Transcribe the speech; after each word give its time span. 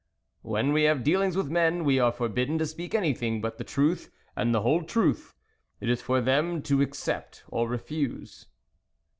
"When 0.57 0.73
we 0.73 0.85
have 0.85 1.03
dealings 1.03 1.37
with 1.37 1.51
men, 1.51 1.83
we 1.83 1.99
are 1.99 2.11
forbidden 2.11 2.57
to 2.57 2.65
speak 2.65 2.95
anything 2.95 3.39
but 3.39 3.59
the 3.59 3.63
truth, 3.63 4.09
and 4.35 4.51
the 4.51 4.61
whole 4.61 4.81
truth; 4.81 5.35
it 5.79 5.89
is 5.89 6.01
for 6.01 6.19
them 6.21 6.63
to 6.63 6.81
accept 6.81 7.43
or 7.49 7.69
refuse." 7.69 8.47